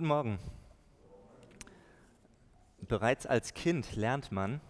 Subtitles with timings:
[0.00, 0.38] Guten Morgen.
[2.88, 4.62] Bereits als Kind lernt man,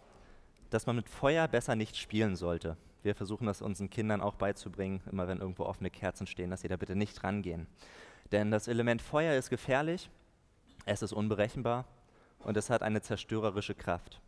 [0.70, 2.76] dass man mit Feuer besser nicht spielen sollte.
[3.04, 6.68] Wir versuchen das unseren Kindern auch beizubringen, immer wenn irgendwo offene Kerzen stehen, dass sie
[6.68, 7.68] da bitte nicht rangehen.
[8.32, 10.10] Denn das Element Feuer ist gefährlich,
[10.84, 11.84] es ist unberechenbar
[12.40, 14.20] und es hat eine zerstörerische Kraft.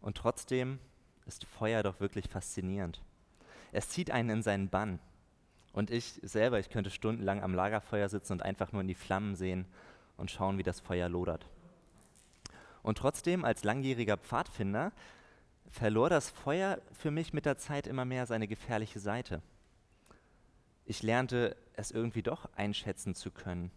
[0.00, 0.78] Und trotzdem
[1.26, 3.02] ist Feuer doch wirklich faszinierend.
[3.70, 4.98] Es zieht einen in seinen Bann.
[5.74, 9.36] Und ich selber, ich könnte stundenlang am Lagerfeuer sitzen und einfach nur in die Flammen
[9.36, 9.66] sehen
[10.20, 11.46] und schauen, wie das Feuer lodert.
[12.82, 14.92] Und trotzdem, als langjähriger Pfadfinder,
[15.68, 19.42] verlor das Feuer für mich mit der Zeit immer mehr seine gefährliche Seite.
[20.84, 23.70] Ich lernte es irgendwie doch einschätzen zu können.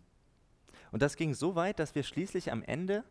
[0.92, 3.04] Und das ging so weit, dass wir schließlich am Ende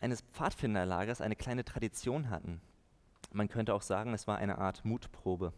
[0.00, 2.60] eines Pfadfinderlagers eine kleine Tradition hatten.
[3.32, 5.52] Man könnte auch sagen, es war eine Art Mutprobe.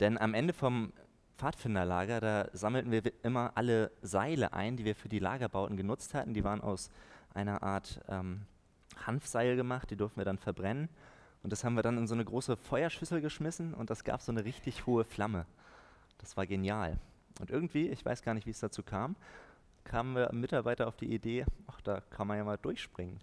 [0.00, 0.92] Denn am Ende vom
[1.36, 6.34] Pfadfinderlager, da sammelten wir immer alle Seile ein, die wir für die Lagerbauten genutzt hatten.
[6.34, 6.90] Die waren aus
[7.34, 8.46] einer Art ähm,
[9.04, 10.88] Hanfseil gemacht, die durften wir dann verbrennen.
[11.42, 14.32] Und das haben wir dann in so eine große Feuerschüssel geschmissen und das gab so
[14.32, 15.46] eine richtig hohe Flamme.
[16.18, 16.98] Das war genial.
[17.38, 19.14] Und irgendwie, ich weiß gar nicht, wie es dazu kam,
[19.84, 23.20] kamen wir Mitarbeiter auf die Idee, ach, da kann man ja mal durchspringen.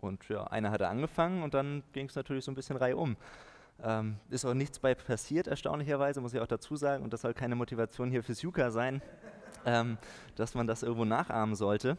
[0.00, 3.16] Und ja, einer hatte angefangen und dann ging es natürlich so ein bisschen reihum.
[3.82, 7.02] Ähm, ist auch nichts bei passiert, erstaunlicherweise, muss ich auch dazu sagen.
[7.04, 9.02] Und das soll keine Motivation hier fürs Yuka sein,
[9.66, 9.98] ähm,
[10.36, 11.96] dass man das irgendwo nachahmen sollte.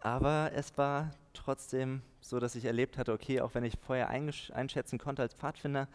[0.00, 4.98] Aber es war trotzdem so, dass ich erlebt hatte, okay, auch wenn ich vorher einschätzen
[4.98, 5.88] konnte als Pfadfinder,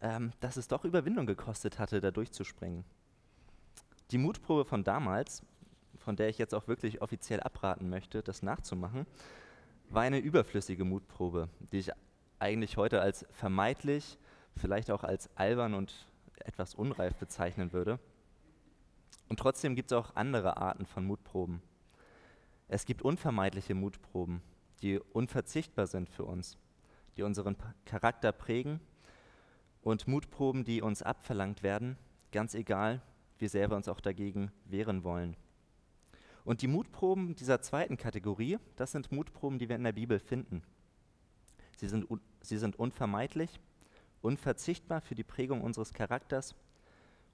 [0.00, 2.84] ähm, dass es doch Überwindung gekostet hatte, da durchzuspringen.
[4.10, 5.42] Die Mutprobe von damals,
[5.98, 9.06] von der ich jetzt auch wirklich offiziell abraten möchte, das nachzumachen,
[9.88, 11.90] war eine überflüssige Mutprobe, die ich
[12.38, 14.18] eigentlich heute als vermeidlich,
[14.56, 15.94] vielleicht auch als albern und
[16.36, 17.98] etwas unreif bezeichnen würde.
[19.28, 21.62] Und trotzdem gibt es auch andere Arten von Mutproben.
[22.68, 24.42] Es gibt unvermeidliche Mutproben,
[24.82, 26.58] die unverzichtbar sind für uns,
[27.16, 28.80] die unseren Charakter prägen
[29.82, 31.96] und Mutproben, die uns abverlangt werden,
[32.32, 33.02] ganz egal,
[33.38, 35.36] wie sehr wir uns auch dagegen wehren wollen.
[36.44, 40.62] Und die Mutproben dieser zweiten Kategorie, das sind Mutproben, die wir in der Bibel finden.
[41.76, 42.06] Sie sind,
[42.42, 43.60] sie sind unvermeidlich,
[44.24, 46.54] unverzichtbar für die Prägung unseres Charakters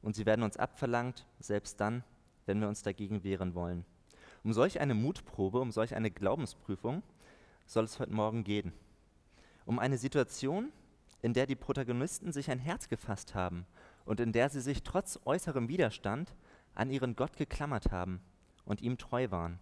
[0.03, 2.03] und sie werden uns abverlangt, selbst dann,
[2.47, 3.85] wenn wir uns dagegen wehren wollen.
[4.43, 7.03] Um solch eine Mutprobe, um solch eine Glaubensprüfung
[7.67, 8.73] soll es heute Morgen gehen.
[9.67, 10.73] Um eine Situation,
[11.23, 13.67] in der die Protagonisten sich ein Herz gefasst haben
[14.05, 16.35] und in der sie sich trotz äußerem Widerstand
[16.75, 18.21] an ihren Gott geklammert haben
[18.65, 19.61] und ihm treu waren.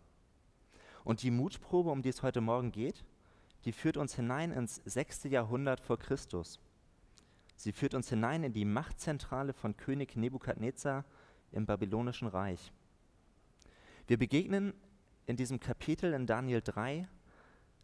[1.04, 3.04] Und die Mutprobe, um die es heute Morgen geht,
[3.64, 6.60] die führt uns hinein ins sechste Jahrhundert vor Christus.
[7.58, 11.04] Sie führt uns hinein in die Machtzentrale von König Nebukadnezar
[11.50, 12.72] im babylonischen Reich.
[14.06, 14.72] Wir begegnen
[15.26, 17.08] in diesem Kapitel in Daniel 3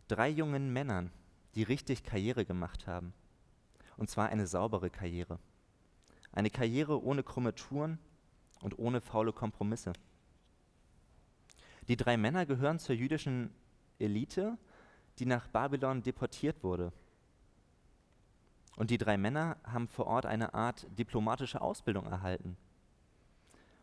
[0.07, 1.11] drei jungen Männern,
[1.57, 3.13] die richtig Karriere gemacht haben.
[3.97, 5.41] Und zwar eine saubere Karriere.
[6.31, 7.99] Eine Karriere ohne krumme Touren
[8.61, 9.93] und ohne faule Kompromisse.
[11.89, 13.51] Die drei Männer gehören zur jüdischen
[13.99, 14.57] Elite,
[15.19, 16.93] die nach Babylon deportiert wurde.
[18.77, 22.57] Und die drei Männer haben vor Ort eine Art diplomatische Ausbildung erhalten.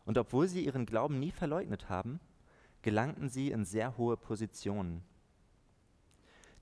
[0.06, 2.20] Und obwohl sie ihren Glauben nie verleugnet haben,
[2.82, 5.04] gelangten sie in sehr hohe Positionen.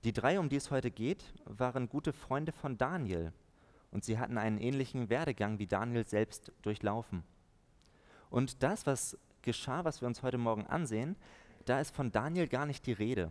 [0.04, 3.32] Die drei, um die es heute geht, waren gute Freunde von Daniel
[3.90, 7.22] und sie hatten einen ähnlichen Werdegang wie Daniel selbst durchlaufen.
[8.30, 11.16] Und das, was geschah, was wir uns heute Morgen ansehen,
[11.64, 13.30] da ist von Daniel gar nicht die Rede.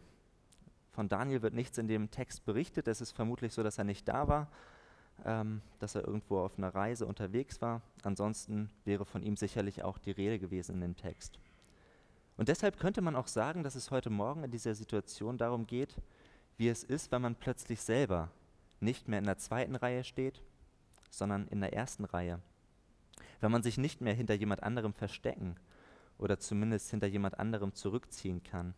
[0.92, 2.88] Von Daniel wird nichts in dem Text berichtet.
[2.88, 4.52] Es ist vermutlich so, dass er nicht da war,
[5.26, 7.82] ähm, dass er irgendwo auf einer Reise unterwegs war.
[8.04, 11.40] Ansonsten wäre von ihm sicherlich auch die Rede gewesen in dem Text.
[12.38, 15.96] Und deshalb könnte man auch sagen, dass es heute Morgen in dieser Situation darum geht,
[16.58, 18.32] wie es ist, wenn man plötzlich selber
[18.80, 20.42] nicht mehr in der zweiten Reihe steht,
[21.10, 22.40] sondern in der ersten Reihe.
[23.42, 25.58] Wenn man sich nicht mehr hinter jemand anderem verstecken
[26.18, 28.74] oder zumindest hinter jemand anderem zurückziehen kann.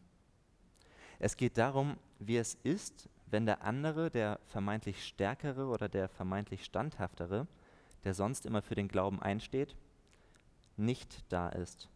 [1.19, 6.65] Es geht darum, wie es ist, wenn der andere, der vermeintlich stärkere oder der vermeintlich
[6.65, 7.47] standhaftere,
[8.03, 9.75] der sonst immer für den Glauben einsteht,
[10.77, 11.89] nicht da ist.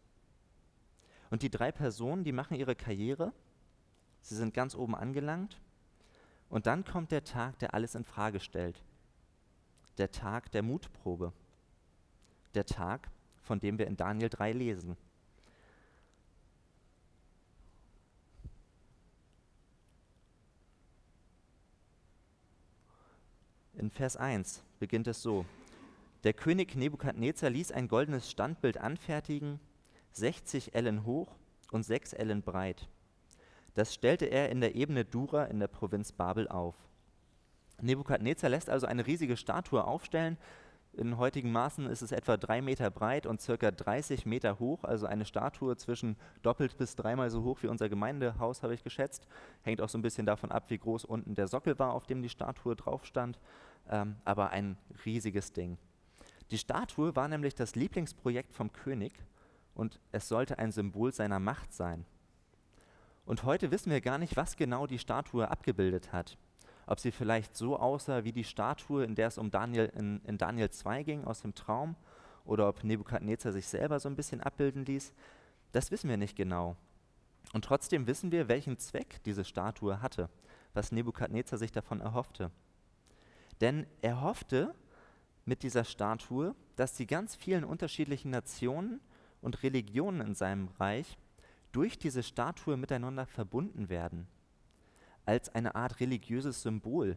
[1.30, 3.32] Und die drei Personen, die machen ihre Karriere,
[4.22, 5.60] sie sind ganz oben angelangt,
[6.48, 8.82] und dann kommt der Tag, der alles in Frage stellt.
[9.98, 11.32] Der Tag der Mutprobe.
[12.54, 13.08] Der Tag,
[13.42, 14.96] von dem wir in Daniel 3 lesen.
[23.78, 25.44] In Vers 1 beginnt es so.
[26.24, 29.60] Der König Nebukadnezar ließ ein goldenes Standbild anfertigen,
[30.12, 31.34] 60 Ellen hoch
[31.72, 32.88] und sechs Ellen breit.
[33.74, 36.74] Das stellte er in der Ebene Dura in der Provinz Babel auf.
[37.82, 40.38] Nebukadnezar lässt also eine riesige Statue aufstellen.
[40.96, 45.04] In heutigen Maßen ist es etwa drei Meter breit und circa 30 Meter hoch, also
[45.04, 49.26] eine Statue zwischen doppelt bis dreimal so hoch wie unser Gemeindehaus, habe ich geschätzt.
[49.60, 52.22] Hängt auch so ein bisschen davon ab, wie groß unten der Sockel war, auf dem
[52.22, 53.38] die Statue drauf stand.
[53.90, 55.76] Ähm, aber ein riesiges Ding.
[56.50, 59.12] Die Statue war nämlich das Lieblingsprojekt vom König
[59.74, 62.06] und es sollte ein Symbol seiner Macht sein.
[63.26, 66.38] Und heute wissen wir gar nicht, was genau die Statue abgebildet hat
[66.86, 70.38] ob sie vielleicht so aussah wie die Statue, in der es um Daniel in, in
[70.38, 71.96] Daniel 2 ging aus dem Traum,
[72.44, 75.12] oder ob Nebukadnezar sich selber so ein bisschen abbilden ließ,
[75.72, 76.76] das wissen wir nicht genau.
[77.52, 80.30] Und trotzdem wissen wir, welchen Zweck diese Statue hatte,
[80.72, 82.52] was Nebukadnezar sich davon erhoffte.
[83.60, 84.74] Denn er hoffte
[85.44, 89.00] mit dieser Statue, dass die ganz vielen unterschiedlichen Nationen
[89.40, 91.18] und Religionen in seinem Reich
[91.72, 94.28] durch diese Statue miteinander verbunden werden
[95.26, 97.16] als eine Art religiöses Symbol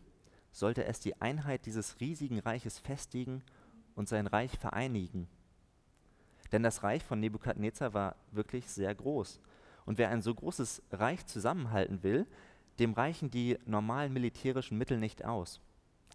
[0.52, 3.44] sollte es die Einheit dieses riesigen Reiches festigen
[3.96, 5.28] und sein Reich vereinigen.
[6.52, 9.40] Denn das Reich von Nebukadnezar war wirklich sehr groß.
[9.86, 12.26] Und wer ein so großes Reich zusammenhalten will,
[12.80, 15.62] dem reichen die normalen militärischen Mittel nicht aus,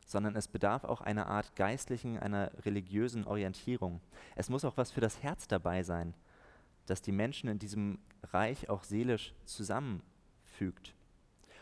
[0.06, 4.00] sondern es bedarf auch einer Art geistlichen, einer religiösen Orientierung.
[4.34, 6.14] Es muss auch was für das Herz dabei sein,
[6.86, 7.98] das die Menschen in diesem
[8.32, 10.94] Reich auch seelisch zusammenfügt.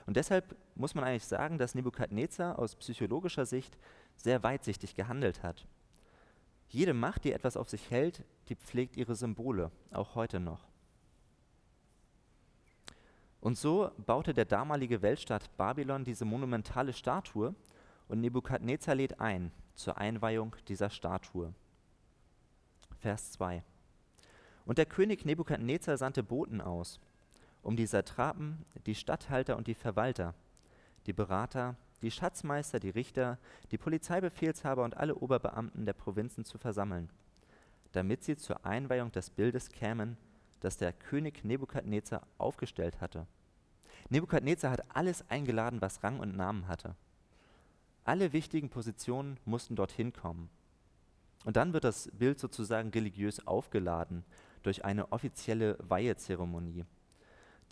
[0.06, 3.78] Und deshalb muss man eigentlich sagen, dass Nebukadnezar aus psychologischer Sicht
[4.16, 5.66] sehr weitsichtig gehandelt hat.
[6.68, 10.66] Jede Macht, die etwas auf sich hält, die pflegt ihre Symbole, auch heute noch.
[13.40, 17.54] Und so baute der damalige Weltstaat Babylon diese monumentale Statue
[18.08, 21.52] und Nebukadnezar lädt ein zur Einweihung dieser Statue.
[23.00, 23.64] Vers 2.
[24.64, 27.00] Und der König Nebukadnezar sandte Boten aus
[27.62, 30.34] um die Satrapen, die Statthalter und die Verwalter,
[31.06, 33.38] die Berater, die Schatzmeister, die Richter,
[33.70, 37.08] die Polizeibefehlshaber und alle Oberbeamten der Provinzen zu versammeln,
[37.92, 40.16] damit sie zur Einweihung des Bildes kämen,
[40.60, 43.26] das der König Nebukadnezar aufgestellt hatte.
[44.10, 46.96] Nebukadnezar hat alles eingeladen, was Rang und Namen hatte.
[48.04, 50.50] Alle wichtigen Positionen mussten dorthin kommen.
[51.44, 54.24] Und dann wird das Bild sozusagen religiös aufgeladen
[54.62, 56.84] durch eine offizielle Weihezeremonie.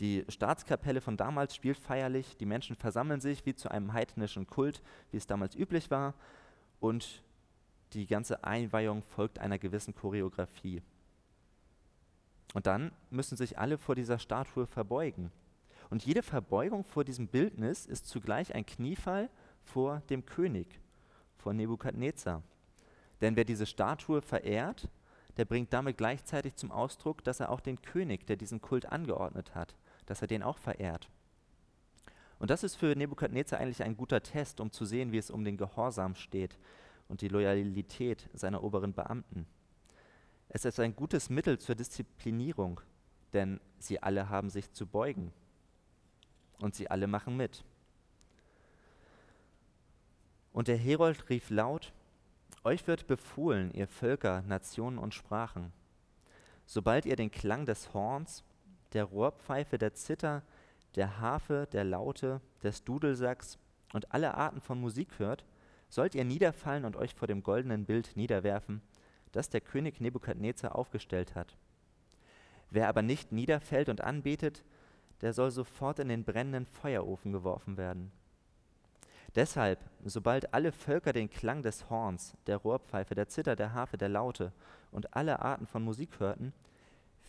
[0.00, 4.82] Die Staatskapelle von damals spielt feierlich, die Menschen versammeln sich wie zu einem heidnischen Kult,
[5.10, 6.14] wie es damals üblich war,
[6.80, 7.22] und
[7.92, 10.82] die ganze Einweihung folgt einer gewissen Choreografie.
[12.54, 15.30] Und dann müssen sich alle vor dieser Statue verbeugen.
[15.90, 19.28] Und jede Verbeugung vor diesem Bildnis ist zugleich ein Kniefall
[19.62, 20.80] vor dem König,
[21.36, 22.42] vor Nebukadnezar.
[23.20, 24.88] Denn wer diese Statue verehrt,
[25.36, 29.54] der bringt damit gleichzeitig zum Ausdruck, dass er auch den König, der diesen Kult angeordnet
[29.54, 29.74] hat,
[30.10, 31.08] dass er den auch verehrt.
[32.40, 35.44] Und das ist für Nebukadnezar eigentlich ein guter Test, um zu sehen, wie es um
[35.44, 36.58] den Gehorsam steht
[37.06, 39.46] und die Loyalität seiner oberen Beamten.
[40.48, 42.80] Es ist ein gutes Mittel zur Disziplinierung,
[43.34, 45.32] denn sie alle haben sich zu beugen
[46.58, 47.62] und sie alle machen mit.
[50.52, 51.92] Und der Herold rief laut,
[52.64, 55.72] Euch wird befohlen, ihr Völker, Nationen und Sprachen,
[56.66, 58.42] sobald ihr den Klang des Horns
[58.92, 60.42] der Rohrpfeife, der Zither,
[60.96, 63.58] der Harfe, der Laute, des Dudelsacks
[63.92, 65.44] und alle Arten von Musik hört,
[65.88, 68.82] sollt ihr niederfallen und euch vor dem goldenen Bild niederwerfen,
[69.32, 71.56] das der König Nebukadnezar aufgestellt hat.
[72.70, 74.64] Wer aber nicht niederfällt und anbetet,
[75.20, 78.12] der soll sofort in den brennenden Feuerofen geworfen werden.
[79.34, 84.08] Deshalb, sobald alle Völker den Klang des Horns, der Rohrpfeife, der Zither, der Harfe, der
[84.08, 84.52] Laute
[84.90, 86.52] und alle Arten von Musik hörten,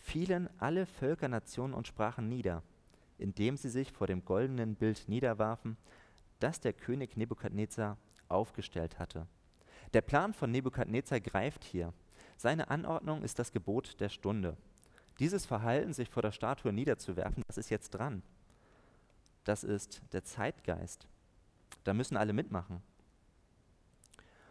[0.02, 2.62] fielen alle Völker, Nationen und Sprachen nieder,
[3.18, 5.76] indem sie sich vor dem goldenen Bild niederwarfen,
[6.40, 7.96] das der König Nebukadnezar
[8.28, 9.26] aufgestellt hatte.
[9.94, 11.92] Der Plan von Nebukadnezar greift hier.
[12.36, 14.56] Seine Anordnung ist das Gebot der Stunde.
[15.20, 18.22] Dieses Verhalten, sich vor der Statue niederzuwerfen, das ist jetzt dran.
[19.44, 21.06] Das ist der Zeitgeist.
[21.84, 22.82] Da müssen alle mitmachen.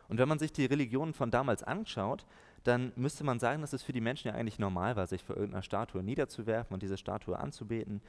[0.08, 2.26] Und wenn man sich die Religionen von damals anschaut,
[2.64, 5.36] dann müsste man sagen, dass es für die Menschen ja eigentlich normal war, sich vor
[5.36, 8.02] irgendeiner Statue niederzuwerfen und diese Statue anzubeten.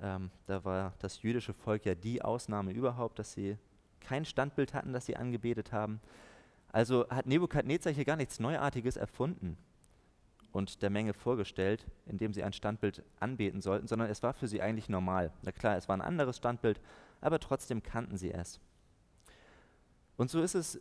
[0.00, 3.58] Ähm, da war das jüdische Volk ja die Ausnahme überhaupt, dass sie
[4.00, 6.00] kein Standbild hatten, das sie angebetet haben.
[6.72, 9.58] Also hat Nebukadnezar hier gar nichts Neuartiges erfunden
[10.52, 14.62] und der Menge vorgestellt, indem sie ein Standbild anbeten sollten, sondern es war für sie
[14.62, 15.32] eigentlich normal.
[15.42, 16.80] Na klar, es war ein anderes Standbild,
[17.20, 18.60] aber trotzdem kannten sie es.
[20.16, 20.80] Und so ist es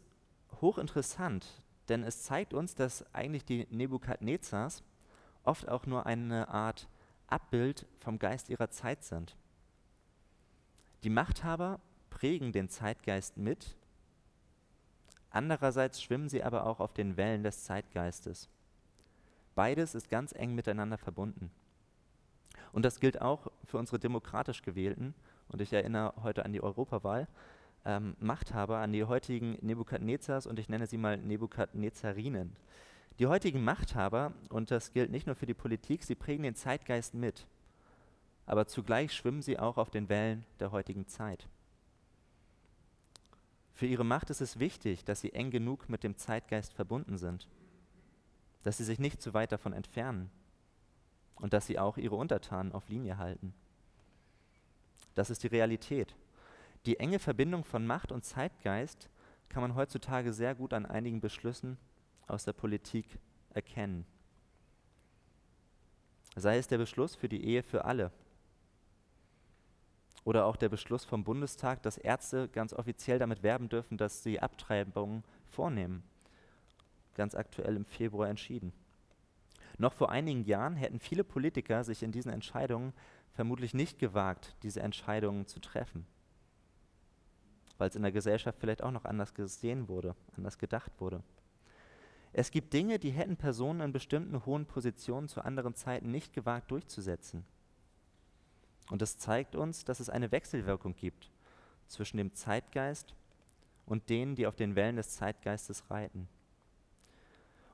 [0.61, 4.83] hochinteressant, denn es zeigt uns, dass eigentlich die Nebukadnezars
[5.43, 6.87] oft auch nur eine Art
[7.27, 9.35] Abbild vom Geist ihrer Zeit sind.
[11.03, 11.79] Die Machthaber
[12.09, 13.75] prägen den Zeitgeist mit,
[15.29, 18.49] andererseits schwimmen sie aber auch auf den Wellen des Zeitgeistes.
[19.55, 21.51] Beides ist ganz eng miteinander verbunden.
[22.71, 25.13] Und das gilt auch für unsere demokratisch gewählten,
[25.47, 27.27] und ich erinnere heute an die Europawahl,
[27.85, 32.55] ähm, Machthaber, an die heutigen Nebukadnezars und ich nenne sie mal Nebukadnezarinnen.
[33.19, 37.13] Die heutigen Machthaber, und das gilt nicht nur für die Politik, sie prägen den Zeitgeist
[37.13, 37.47] mit,
[38.45, 41.47] aber zugleich schwimmen sie auch auf den Wellen der heutigen Zeit.
[43.73, 47.47] Für ihre Macht ist es wichtig, dass sie eng genug mit dem Zeitgeist verbunden sind,
[48.63, 50.29] dass sie sich nicht zu weit davon entfernen
[51.35, 53.53] und dass sie auch ihre Untertanen auf Linie halten.
[55.15, 56.15] Das ist die Realität.
[56.89, 59.11] Die enge Verbindung von Macht und Zeitgeist
[59.47, 61.77] kann man heutzutage sehr gut an einigen Beschlüssen
[62.25, 63.19] aus der Politik
[63.53, 64.07] erkennen.
[66.35, 68.11] Sei es der Beschluss für die Ehe für alle
[70.23, 74.39] oder auch der Beschluss vom Bundestag, dass Ärzte ganz offiziell damit werben dürfen, dass sie
[74.39, 76.01] Abtreibungen vornehmen.
[77.13, 78.73] Ganz aktuell im Februar entschieden.
[79.77, 82.93] Noch vor einigen Jahren hätten viele Politiker sich in diesen Entscheidungen
[83.33, 86.07] vermutlich nicht gewagt, diese Entscheidungen zu treffen,
[87.79, 91.23] weil es in der Gesellschaft vielleicht auch noch anders gesehen wurde, anders gedacht wurde.
[92.31, 96.69] Es gibt Dinge, die hätten Personen in bestimmten hohen Positionen zu anderen Zeiten nicht gewagt
[96.69, 97.43] durchzusetzen.
[98.91, 101.31] Und das zeigt uns, dass es eine Wechselwirkung gibt
[101.87, 103.15] zwischen dem Zeitgeist
[103.85, 106.27] und denen, die auf den Wellen des Zeitgeistes reiten.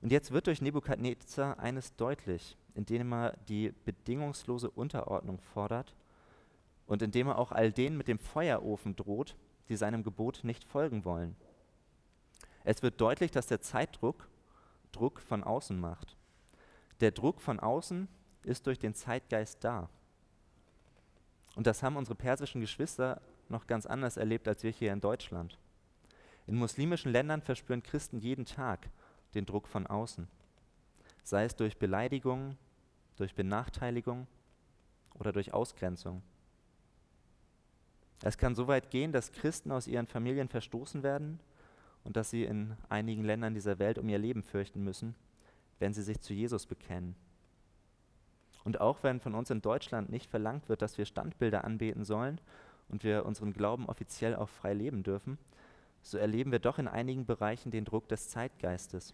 [0.02, 5.96] Und jetzt wird durch Nebukadnezar eines deutlich, indem er die bedingungslose Unterordnung fordert
[6.86, 9.36] und indem er auch all denen mit dem Feuerofen droht,
[9.70, 11.36] die seinem Gebot nicht folgen wollen.
[12.64, 14.28] Es wird deutlich, dass der Zeitdruck
[14.92, 16.16] Druck von außen macht.
[17.02, 18.08] Der Druck von außen
[18.44, 19.90] ist durch den Zeitgeist da.
[21.56, 25.58] Und das haben unsere persischen Geschwister noch ganz anders erlebt als wir hier in Deutschland.
[26.48, 28.90] In muslimischen Ländern verspüren Christen jeden Tag
[29.34, 30.28] den Druck von außen,
[31.24, 32.58] sei es durch Beleidigung,
[33.18, 34.28] durch Benachteiligung
[35.16, 36.22] oder durch Ausgrenzung.
[38.24, 41.40] Es kann so weit gehen, dass Christen aus ihren Familien verstoßen werden
[42.04, 45.16] und dass sie in einigen Ländern dieser Welt um ihr Leben fürchten müssen,
[45.80, 47.16] wenn sie sich zu Jesus bekennen.
[48.64, 52.42] Und auch wenn von uns in Deutschland nicht verlangt wird, dass wir Standbilder anbeten sollen
[52.90, 55.38] und wir unseren Glauben offiziell auch frei leben dürfen,
[56.02, 59.14] so erleben wir doch in einigen Bereichen den Druck des Zeitgeistes.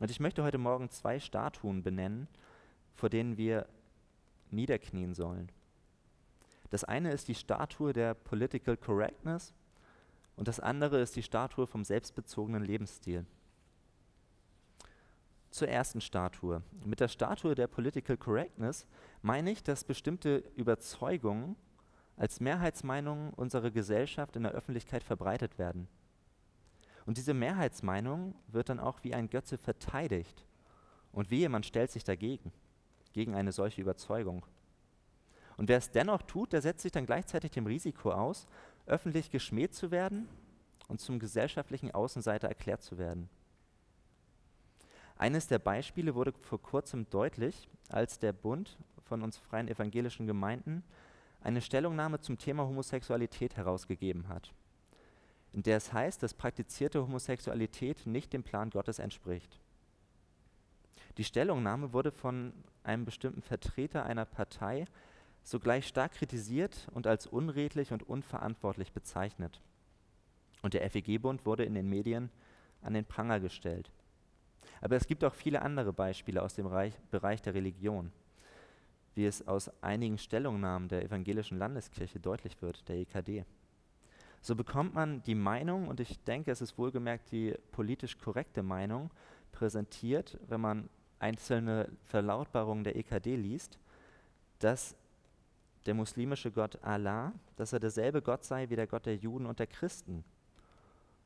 [0.00, 2.28] Und ich möchte heute Morgen zwei Statuen benennen,
[2.94, 3.66] vor denen wir
[4.50, 5.50] niederknien sollen.
[6.74, 9.54] Das eine ist die Statue der Political Correctness
[10.34, 13.26] und das andere ist die Statue vom selbstbezogenen Lebensstil.
[15.50, 16.64] Zur ersten Statue.
[16.84, 18.88] Mit der Statue der Political Correctness
[19.22, 21.54] meine ich, dass bestimmte Überzeugungen
[22.16, 25.86] als Mehrheitsmeinungen unserer Gesellschaft in der Öffentlichkeit verbreitet werden.
[27.06, 30.44] Und diese Mehrheitsmeinung wird dann auch wie ein Götze verteidigt.
[31.12, 32.52] Und wehe, man stellt sich dagegen,
[33.12, 34.44] gegen eine solche Überzeugung.
[35.56, 38.46] Und wer es dennoch tut, der setzt sich dann gleichzeitig dem Risiko aus,
[38.86, 40.28] öffentlich geschmäht zu werden
[40.88, 43.28] und zum gesellschaftlichen Außenseiter erklärt zu werden.
[45.16, 50.82] Eines der Beispiele wurde vor kurzem deutlich, als der Bund von uns freien evangelischen Gemeinden
[51.40, 54.52] eine Stellungnahme zum Thema Homosexualität herausgegeben hat
[55.54, 59.60] in der es heißt, dass praktizierte Homosexualität nicht dem Plan Gottes entspricht.
[61.16, 64.86] Die Stellungnahme wurde von einem bestimmten Vertreter einer Partei
[65.44, 69.60] sogleich stark kritisiert und als unredlich und unverantwortlich bezeichnet.
[70.62, 72.30] Und der FEG-Bund wurde in den Medien
[72.82, 73.90] an den Pranger gestellt.
[74.80, 76.68] Aber es gibt auch viele andere Beispiele aus dem
[77.10, 78.10] Bereich der Religion,
[79.14, 83.44] wie es aus einigen Stellungnahmen der evangelischen Landeskirche deutlich wird, der EKD.
[84.40, 89.10] So bekommt man die Meinung, und ich denke, es ist wohlgemerkt die politisch korrekte Meinung,
[89.52, 93.78] präsentiert, wenn man einzelne Verlautbarungen der EKD liest,
[94.58, 94.96] dass
[95.86, 99.58] der muslimische Gott Allah, dass er derselbe Gott sei wie der Gott der Juden und
[99.58, 100.24] der Christen.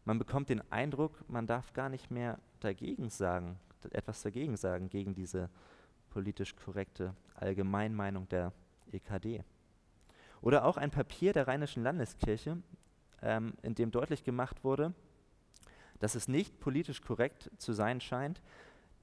[0.05, 3.59] Man bekommt den Eindruck, man darf gar nicht mehr dagegen sagen,
[3.91, 5.51] etwas dagegen sagen, gegen diese
[6.11, 8.53] politisch korrekte Allgemeinmeinung der
[8.91, 9.45] EKD.
[10.41, 12.59] Oder auch ein Papier der Rheinischen Landeskirche,
[13.23, 14.95] ähm, in dem deutlich gemacht wurde,
[15.99, 18.41] dass es nicht politisch korrekt zu sein scheint,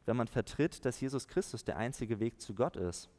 [0.06, 3.10] wenn man vertritt, dass Jesus Christus der einzige Weg zu Gott ist.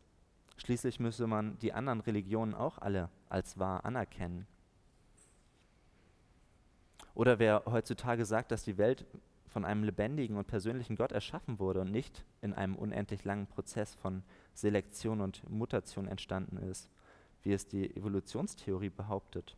[0.56, 4.46] Schließlich müsse man die anderen Religionen auch alle als wahr anerkennen.
[7.14, 9.06] Oder wer heutzutage sagt, dass die Welt
[9.48, 13.94] von einem lebendigen und persönlichen Gott erschaffen wurde und nicht in einem unendlich langen Prozess
[13.94, 14.22] von
[14.52, 16.90] Selektion und Mutation entstanden ist,
[17.42, 19.56] wie es die Evolutionstheorie behauptet.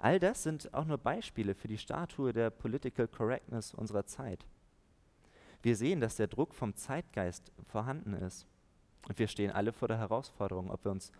[0.00, 4.44] All das sind auch nur Beispiele für die Statue der Political Correctness unserer Zeit.
[5.62, 8.46] Wir sehen, dass der Druck vom Zeitgeist vorhanden ist.
[9.08, 11.12] Und wir stehen alle vor der Herausforderung, ob wir uns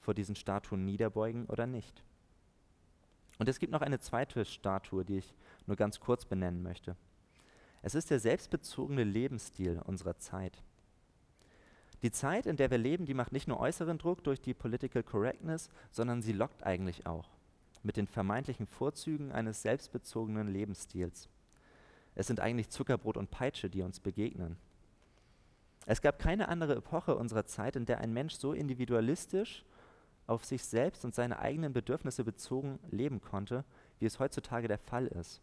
[0.00, 2.02] vor diesen Statuen niederbeugen oder nicht.
[3.38, 5.34] Und es gibt noch eine zweite Statue, die ich
[5.66, 6.96] nur ganz kurz benennen möchte.
[7.82, 10.62] Es ist der selbstbezogene Lebensstil unserer Zeit.
[12.02, 15.02] Die Zeit, in der wir leben, die macht nicht nur äußeren Druck durch die Political
[15.02, 17.28] Correctness, sondern sie lockt eigentlich auch
[17.82, 21.28] mit den vermeintlichen Vorzügen eines selbstbezogenen Lebensstils.
[22.14, 24.56] Es sind eigentlich Zuckerbrot und Peitsche, die uns begegnen.
[25.88, 29.64] Es gab keine andere Epoche unserer Zeit, in der ein Mensch so individualistisch
[30.26, 33.64] auf sich selbst und seine eigenen Bedürfnisse bezogen leben konnte,
[34.00, 35.40] wie es heutzutage der Fall ist.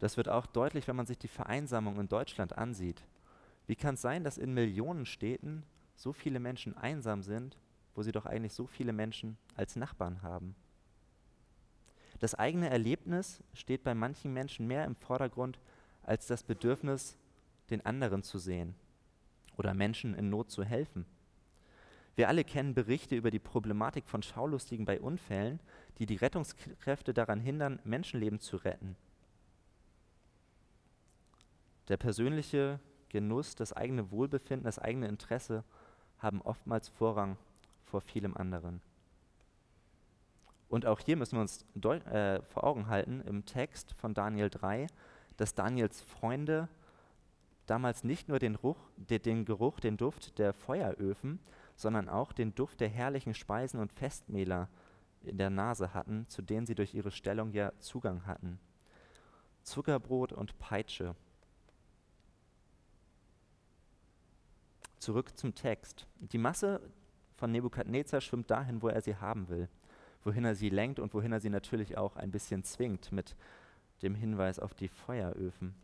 [0.00, 3.04] Das wird auch deutlich, wenn man sich die Vereinsamung in Deutschland ansieht.
[3.68, 5.62] Wie kann es sein, dass in Millionen Städten
[5.94, 7.56] so viele Menschen einsam sind,
[7.94, 10.56] wo sie doch eigentlich so viele Menschen als Nachbarn haben?
[12.18, 15.60] Das eigene Erlebnis steht bei manchen Menschen mehr im Vordergrund
[16.02, 17.16] als das Bedürfnis,
[17.70, 18.74] den anderen zu sehen
[19.56, 21.06] oder Menschen in Not zu helfen.
[22.16, 25.60] Wir alle kennen Berichte über die Problematik von Schaulustigen bei Unfällen,
[25.98, 28.96] die die Rettungskräfte daran hindern, Menschenleben zu retten.
[31.88, 35.62] Der persönliche Genuss, das eigene Wohlbefinden, das eigene Interesse
[36.18, 37.36] haben oftmals Vorrang
[37.84, 38.80] vor vielem anderen.
[40.68, 44.88] Und auch hier müssen wir uns äh, vor Augen halten im Text von Daniel 3,
[45.36, 46.68] dass Daniels Freunde
[47.66, 51.40] damals nicht nur den, Ruch, den, den Geruch, den Duft der Feueröfen,
[51.76, 54.68] sondern auch den Duft der herrlichen Speisen und Festmähler
[55.22, 58.58] in der Nase hatten, zu denen sie durch ihre Stellung ja Zugang hatten.
[59.62, 61.14] Zuckerbrot und Peitsche.
[64.98, 66.06] Zurück zum Text.
[66.20, 66.80] Die Masse
[67.34, 69.68] von Nebukadnezar schwimmt dahin, wo er sie haben will,
[70.24, 73.36] wohin er sie lenkt und wohin er sie natürlich auch ein bisschen zwingt mit
[74.02, 75.74] dem Hinweis auf die Feueröfen.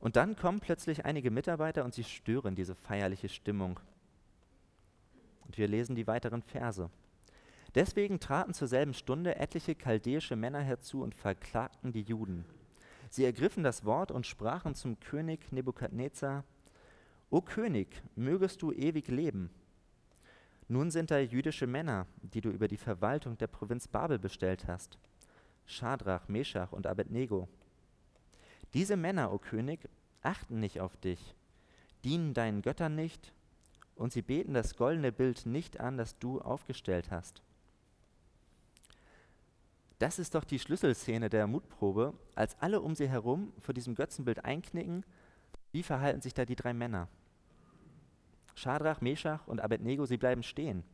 [0.00, 3.78] Und dann kommen plötzlich einige Mitarbeiter und sie stören diese feierliche Stimmung
[5.50, 6.88] und wir lesen die weiteren Verse.
[7.74, 12.44] Deswegen traten zur selben Stunde etliche chaldäische Männer herzu und verklagten die Juden.
[13.10, 16.44] Sie ergriffen das Wort und sprachen zum König Nebukadnezar:
[17.30, 19.50] O König, mögest du ewig leben.
[20.68, 24.98] Nun sind da jüdische Männer, die du über die Verwaltung der Provinz Babel bestellt hast:
[25.66, 27.48] Schadrach, Meschach und Abednego.
[28.74, 29.88] Diese Männer, o König,
[30.22, 31.34] achten nicht auf dich,
[32.04, 33.32] dienen deinen Göttern nicht
[33.96, 37.42] und sie beten das goldene Bild nicht an, das du aufgestellt hast.
[39.98, 44.44] Das ist doch die Schlüsselszene der Mutprobe, als alle um sie herum vor diesem Götzenbild
[44.46, 45.04] einknicken.
[45.72, 47.08] Wie verhalten sich da die drei Männer?
[48.54, 50.84] Schadrach, Meschach und Abednego, sie bleiben stehen.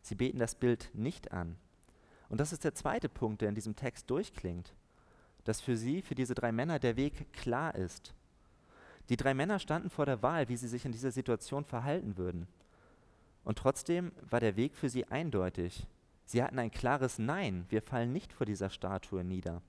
[0.00, 1.56] Sie beten das Bild nicht an.
[2.28, 4.72] Und das ist der zweite Punkt, der in diesem Text durchklingt,
[5.44, 8.14] dass für sie, für diese drei Männer, der Weg klar ist.
[9.08, 12.46] Die drei Männer standen vor der Wahl, wie sie sich in dieser Situation verhalten würden.
[13.44, 15.86] Und trotzdem war der Weg für sie eindeutig.
[16.24, 19.60] Sie hatten ein klares Nein, wir fallen nicht vor dieser Statue nieder.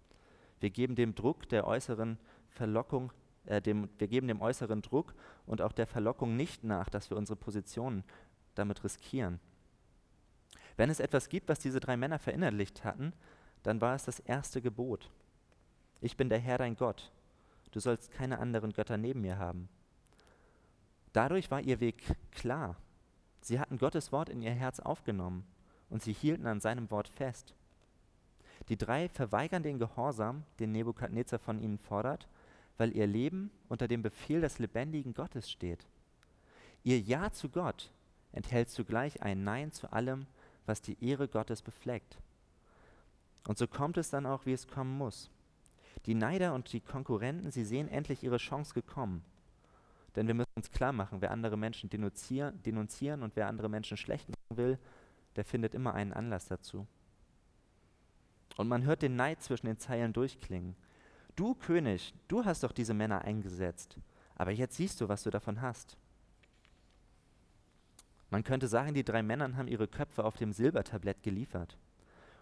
[0.59, 3.11] Wir geben dem Druck der äußeren Verlockung,
[3.45, 5.13] äh, dem, wir geben dem äußeren Druck
[5.45, 8.03] und auch der Verlockung nicht nach, dass wir unsere Positionen
[8.55, 9.39] damit riskieren.
[10.77, 13.13] Wenn es etwas gibt, was diese drei Männer verinnerlicht hatten,
[13.63, 15.09] dann war es das erste Gebot.
[16.03, 17.11] Ich bin der Herr dein Gott
[17.73, 19.67] du sollst keine anderen Götter neben mir haben.
[21.11, 22.77] Dadurch war ihr Weg klar.
[23.41, 25.45] Sie hatten Gottes Wort in ihr Herz aufgenommen
[25.89, 27.53] und sie hielten an seinem Wort fest.
[28.69, 32.29] Die drei verweigern den Gehorsam, den Nebukadnezar von ihnen fordert,
[32.77, 35.85] weil ihr Leben unter dem Befehl des lebendigen Gottes steht.
[36.83, 37.91] Ihr Ja zu Gott
[38.31, 40.25] enthält zugleich ein Nein zu allem,
[40.65, 42.17] was die Ehre Gottes befleckt.
[43.47, 45.29] Und so kommt es dann auch, wie es kommen muss.
[46.05, 49.23] Die Neider und die Konkurrenten, sie sehen endlich ihre Chance gekommen.
[50.15, 53.97] Denn wir müssen uns klar machen, wer andere Menschen denunzieren, denunzieren und wer andere Menschen
[53.97, 54.79] schlecht machen will,
[55.35, 56.85] der findet immer einen Anlass dazu.
[58.57, 60.75] Und man hört den Neid zwischen den Zeilen durchklingen.
[61.35, 63.97] Du König, du hast doch diese Männer eingesetzt,
[64.35, 65.97] aber jetzt siehst du, was du davon hast.
[68.29, 71.77] Man könnte sagen, die drei Männer haben ihre Köpfe auf dem Silbertablett geliefert.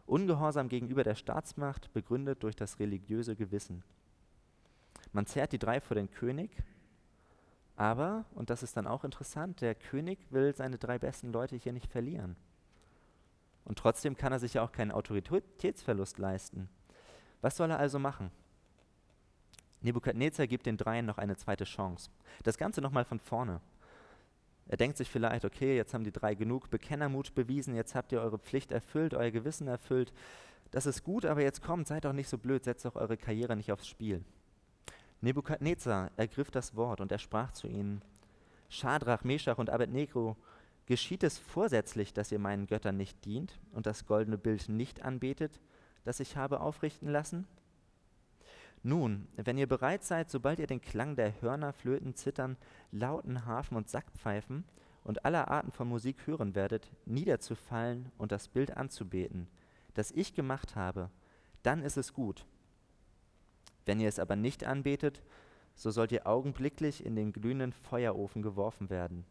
[0.05, 3.83] Ungehorsam gegenüber der Staatsmacht, begründet durch das religiöse Gewissen.
[5.13, 6.51] Man zerrt die drei vor den König,
[7.75, 11.73] aber, und das ist dann auch interessant, der König will seine drei besten Leute hier
[11.73, 12.35] nicht verlieren.
[13.65, 16.69] Und trotzdem kann er sich ja auch keinen Autoritätsverlust leisten.
[17.41, 18.31] Was soll er also machen?
[19.81, 22.11] Nebukadnezar gibt den dreien noch eine zweite Chance.
[22.43, 23.61] Das Ganze nochmal von vorne.
[24.71, 28.21] Er denkt sich vielleicht, okay, jetzt haben die drei genug Bekennermut bewiesen, jetzt habt ihr
[28.21, 30.13] eure Pflicht erfüllt, euer Gewissen erfüllt.
[30.71, 33.57] Das ist gut, aber jetzt kommt, seid doch nicht so blöd, setzt doch eure Karriere
[33.57, 34.23] nicht aufs Spiel.
[35.19, 38.01] Nebukadnezar ergriff das Wort und er sprach zu ihnen:
[38.69, 40.37] Schadrach, Meschach und Abednego,
[40.85, 45.59] geschieht es vorsätzlich, dass ihr meinen Göttern nicht dient und das goldene Bild nicht anbetet,
[46.05, 47.45] das ich habe aufrichten lassen?
[48.83, 52.57] Nun, wenn ihr bereit seid, sobald ihr den Klang der Hörner, Flöten, Zittern,
[52.91, 54.63] Lauten, Harfen und Sackpfeifen
[55.03, 59.47] und aller Arten von Musik hören werdet, niederzufallen und das Bild anzubeten,
[59.93, 61.11] das ich gemacht habe,
[61.61, 62.45] dann ist es gut.
[63.85, 65.21] Wenn ihr es aber nicht anbetet,
[65.75, 69.25] so sollt ihr augenblicklich in den glühenden Feuerofen geworfen werden.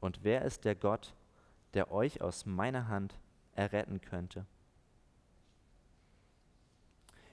[0.00, 1.14] Und wer ist der Gott,
[1.74, 3.18] der euch aus meiner Hand
[3.54, 4.46] erretten könnte?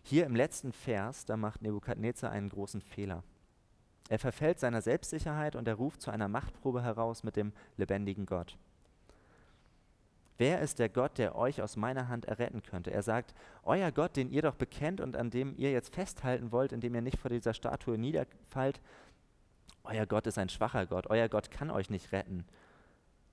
[0.10, 3.24] Hier im letzten Vers, da macht Nebukadnezar einen großen Fehler.
[4.08, 8.58] Er verfällt seiner Selbstsicherheit und er ruft zu einer Machtprobe heraus mit dem lebendigen Gott.
[10.38, 12.90] Wer ist der Gott, der euch aus meiner Hand erretten könnte?
[12.90, 16.72] Er sagt, euer Gott, den ihr doch bekennt und an dem ihr jetzt festhalten wollt,
[16.72, 18.80] indem ihr nicht vor dieser Statue niederfallt,
[19.84, 22.46] euer Gott ist ein schwacher Gott, euer Gott kann euch nicht retten.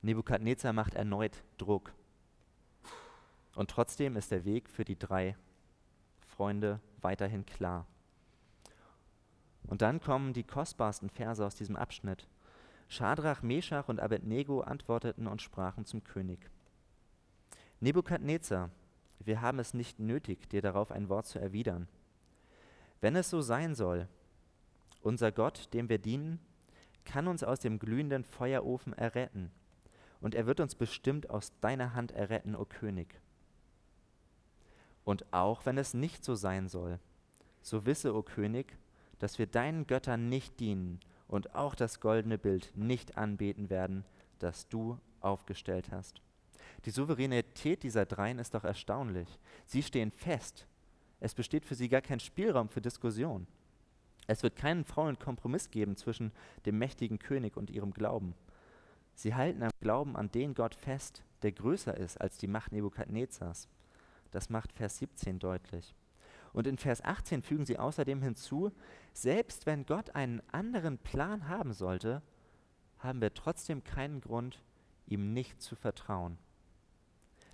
[0.02, 1.92] Nebukadnezar macht erneut Druck.
[3.54, 5.36] Und trotzdem ist der Weg für die drei
[6.36, 7.86] Freunde weiterhin klar.
[9.66, 12.28] Und dann kommen die kostbarsten Verse aus diesem Abschnitt.
[12.88, 16.50] Schadrach, Meschach und Abednego antworteten und sprachen zum König.
[17.80, 18.70] Nebukadnezar,
[19.20, 21.88] wir haben es nicht nötig, dir darauf ein Wort zu erwidern.
[23.00, 24.08] Wenn es so sein soll,
[25.02, 26.40] unser Gott, dem wir dienen,
[27.04, 29.50] kann uns aus dem glühenden Feuerofen erretten,
[30.20, 33.20] und er wird uns bestimmt aus deiner Hand erretten, o König.
[35.04, 36.98] Und auch wenn es nicht so sein soll,
[37.62, 38.76] so wisse, o König,
[39.18, 44.04] dass wir deinen Göttern nicht dienen und auch das goldene Bild nicht anbeten werden,
[44.38, 46.20] das du aufgestellt hast.
[46.84, 49.38] Die Souveränität dieser Dreien ist doch erstaunlich.
[49.64, 50.66] Sie stehen fest.
[51.20, 53.46] Es besteht für sie gar kein Spielraum für Diskussion.
[54.26, 56.32] Es wird keinen faulen Kompromiss geben zwischen
[56.66, 58.34] dem mächtigen König und ihrem Glauben.
[59.14, 63.68] Sie halten am Glauben an den Gott fest, der größer ist als die Macht Nebukadnezars.
[64.34, 65.94] Das macht Vers 17 deutlich.
[66.52, 68.72] Und in Vers 18 fügen sie außerdem hinzu,
[69.12, 72.20] selbst wenn Gott einen anderen Plan haben sollte,
[72.98, 74.60] haben wir trotzdem keinen Grund,
[75.06, 76.36] ihm nicht zu vertrauen.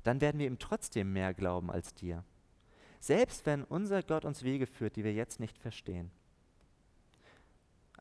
[0.04, 2.24] Dann werden wir ihm trotzdem mehr glauben als dir.
[2.98, 6.10] Selbst wenn unser Gott uns Wege führt, die wir jetzt nicht verstehen.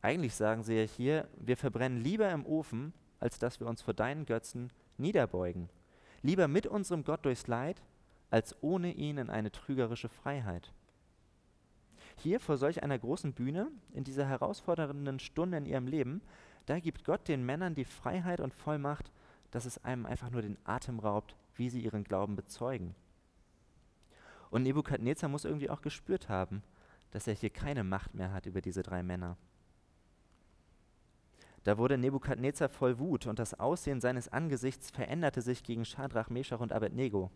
[0.00, 3.92] Eigentlich sagen sie ja hier, wir verbrennen lieber im Ofen, als dass wir uns vor
[3.92, 5.68] deinen Götzen niederbeugen.
[6.22, 7.82] Lieber mit unserem Gott durchs Leid,
[8.30, 10.72] als ohne ihn in eine trügerische Freiheit.
[12.16, 16.22] Hier vor solch einer großen Bühne, in dieser herausfordernden Stunde in ihrem Leben,
[16.66, 19.10] da gibt Gott den Männern die Freiheit und Vollmacht,
[19.50, 22.94] dass es einem einfach nur den Atem raubt, wie sie ihren Glauben bezeugen.
[24.50, 26.62] Und Nebukadnezar muss irgendwie auch gespürt haben,
[27.10, 29.36] dass er hier keine Macht mehr hat über diese drei Männer.
[31.64, 36.60] Da wurde Nebukadnezar voll Wut und das Aussehen seines Angesichts veränderte sich gegen Schadrach, Meschach
[36.60, 37.30] und Abednego.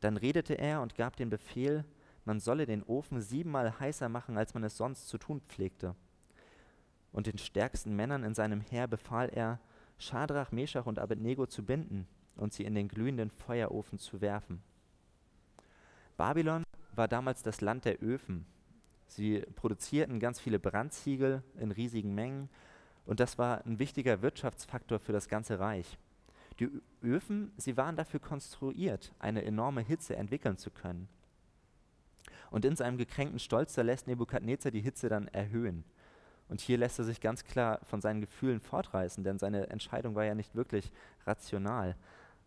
[0.00, 1.84] Dann redete er und gab den Befehl,
[2.24, 5.94] man solle den Ofen siebenmal heißer machen, als man es sonst zu tun pflegte.
[7.12, 9.60] Und den stärksten Männern in seinem Heer befahl er,
[9.98, 14.62] Schadrach, Meschach und Abednego zu binden und sie in den glühenden Feuerofen zu werfen.
[16.16, 18.46] Babylon war damals das Land der Öfen.
[19.06, 22.48] Sie produzierten ganz viele Brandziegel in riesigen Mengen
[23.04, 25.98] und das war ein wichtiger Wirtschaftsfaktor für das ganze Reich.
[26.58, 26.70] Die
[27.02, 31.08] Öfen, sie waren dafür konstruiert, eine enorme Hitze entwickeln zu können.
[32.50, 35.84] Und in seinem gekränkten Stolz, da lässt Nebukadnezar die Hitze dann erhöhen.
[36.48, 40.24] Und hier lässt er sich ganz klar von seinen Gefühlen fortreißen, denn seine Entscheidung war
[40.24, 40.92] ja nicht wirklich
[41.26, 41.96] rational.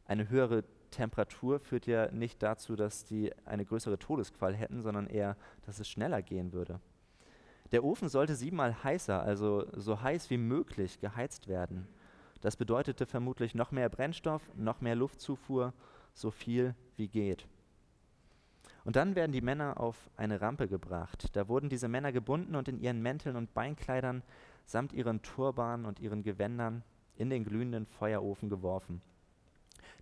[0.05, 5.35] Eine höhere Temperatur führt ja nicht dazu, dass die eine größere Todesqual hätten, sondern eher,
[5.65, 6.79] dass es schneller gehen würde.
[7.71, 11.87] Der Ofen sollte siebenmal heißer, also so heiß wie möglich, geheizt werden.
[12.45, 15.73] Das bedeutete vermutlich noch mehr Brennstoff, noch mehr Luftzufuhr,
[16.13, 17.47] so viel wie geht.
[18.83, 21.35] Und dann werden die Männer auf eine Rampe gebracht.
[21.35, 24.21] Da wurden diese Männer gebunden und in ihren Mänteln und Beinkleidern
[24.67, 26.83] samt ihren Turbanen und ihren Gewändern
[27.15, 29.01] in den glühenden Feuerofen geworfen.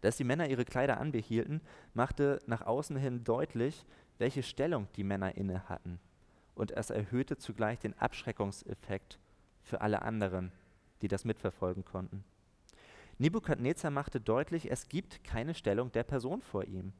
[0.01, 1.61] Dass die Männer ihre Kleider anbehielten,
[1.93, 3.85] machte nach außen hin deutlich,
[4.17, 5.97] welche Stellung die Männer inne hatten.
[6.55, 9.17] Und es erhöhte zugleich den Abschreckungseffekt
[9.61, 10.51] für alle anderen,
[11.01, 12.25] die das mitverfolgen konnten.
[13.17, 16.93] Nebukadnezar machte deutlich, es gibt keine Stellung der Person vor ihm.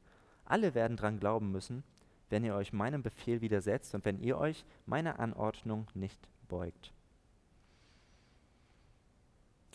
[0.44, 1.82] Alle werden dran glauben müssen,
[2.30, 6.92] wenn ihr euch meinem Befehl widersetzt und wenn ihr euch meiner Anordnung nicht beugt.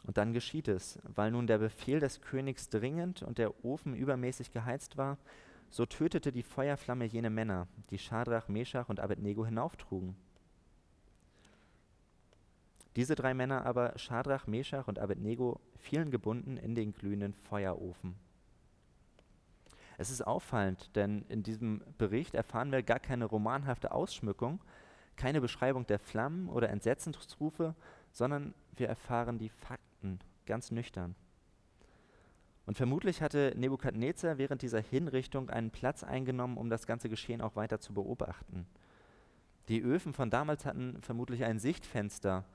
[0.03, 4.51] Und dann geschieht es, weil nun der Befehl des Königs dringend und der Ofen übermäßig
[4.51, 5.17] geheizt war,
[5.69, 10.15] so tötete die Feuerflamme jene Männer, die Schadrach, Meschach und Abednego hinauftrugen.
[12.95, 18.15] Diese drei Männer aber, Schadrach, Meschach und Abednego, fielen gebunden in den glühenden Feuerofen.
[19.97, 24.61] Es ist auffallend, denn in diesem Bericht erfahren wir gar keine romanhafte Ausschmückung,
[25.17, 27.75] keine Beschreibung der Flammen oder Entsetzensrufe,
[28.11, 31.15] sondern wir erfahren die Fakten ganz nüchtern.
[32.65, 37.55] Und vermutlich hatte Nebukadnezar während dieser Hinrichtung einen Platz eingenommen, um das ganze Geschehen auch
[37.55, 38.67] weiter zu beobachten.
[39.67, 42.45] Die Öfen von damals hatten vermutlich ein Sichtfenster,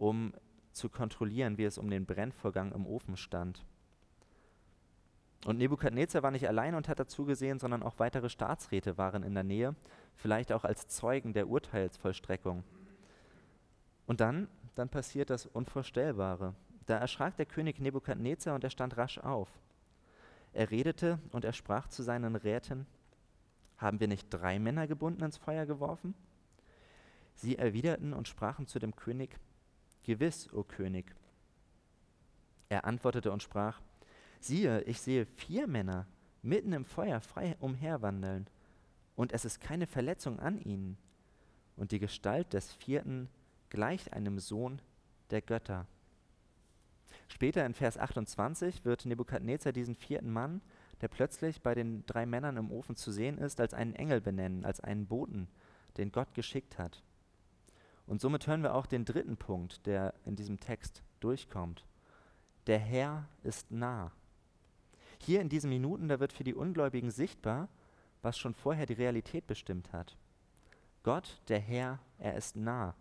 [0.00, 0.32] um
[0.72, 3.64] zu kontrollieren, wie es um den Brennvorgang im Ofen stand.
[5.44, 9.34] Und Nebukadnezar war nicht allein und hat dazu gesehen, sondern auch weitere Staatsräte waren in
[9.34, 9.74] der Nähe,
[10.16, 12.64] vielleicht auch als Zeugen der Urteilsvollstreckung.
[14.06, 16.54] Und dann, dann passiert das Unvorstellbare.
[16.86, 19.48] Da erschrak der König Nebukadnezar und er stand rasch auf.
[20.54, 22.86] Er redete und er sprach zu seinen Räten,
[23.76, 26.14] haben wir nicht drei Männer gebunden ins Feuer geworfen?
[27.34, 29.38] Sie erwiderten und sprachen zu dem König,
[30.02, 31.14] Gewiss, o König.
[32.68, 33.80] Er antwortete und sprach,
[34.40, 36.06] siehe, ich sehe vier Männer
[36.42, 38.48] mitten im Feuer frei umherwandeln,
[39.16, 40.96] und es ist keine Verletzung an ihnen,
[41.76, 43.28] und die Gestalt des vierten
[43.68, 44.80] gleicht einem Sohn
[45.30, 45.86] der Götter.
[47.28, 50.62] Später in Vers 28 wird Nebukadnezar diesen vierten Mann,
[51.00, 54.64] der plötzlich bei den drei Männern im Ofen zu sehen ist, als einen Engel benennen,
[54.64, 55.48] als einen Boten,
[55.96, 57.02] den Gott geschickt hat.
[58.10, 61.86] Und somit hören wir auch den dritten Punkt, der in diesem Text durchkommt.
[62.66, 64.10] Der Herr ist nah.
[65.20, 67.68] Hier in diesen Minuten, da wird für die Ungläubigen sichtbar,
[68.20, 70.16] was schon vorher die Realität bestimmt hat.
[71.04, 72.96] Gott, der Herr, er ist nah.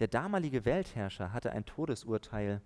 [0.00, 2.60] Der damalige Weltherrscher hatte ein Todesurteil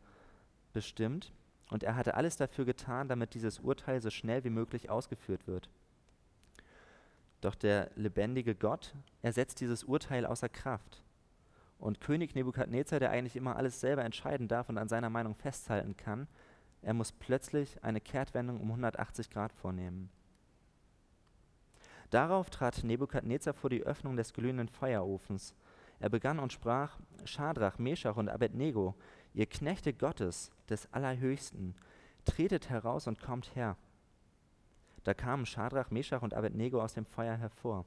[0.72, 1.34] bestimmt
[1.68, 5.68] und er hatte alles dafür getan, damit dieses Urteil so schnell wie möglich ausgeführt wird.
[7.42, 11.02] Doch der lebendige Gott, er setzt dieses Urteil außer Kraft.
[11.78, 15.96] Und König Nebukadnezar, der eigentlich immer alles selber entscheiden darf und an seiner Meinung festhalten
[15.96, 16.26] kann,
[16.82, 20.10] er muss plötzlich eine Kehrtwendung um 180 Grad vornehmen.
[22.10, 25.54] Darauf trat Nebukadnezar vor die Öffnung des glühenden Feuerofens.
[25.98, 28.94] Er begann und sprach: Schadrach, Meschach und Abednego,
[29.34, 31.74] Ihr Knechte Gottes, des Allerhöchsten,
[32.24, 33.76] tretet heraus und kommt her.
[35.04, 37.84] Da kamen Schadrach, Meschach und Abednego aus dem Feuer hervor.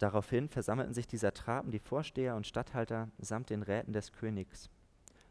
[0.00, 4.68] Daraufhin versammelten sich die Satrapen, die Vorsteher und Statthalter samt den Räten des Königs.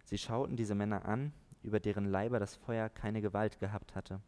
[0.06, 4.22] Sie schauten diese Männer an, über deren Leiber das Feuer keine Gewalt gehabt hatte.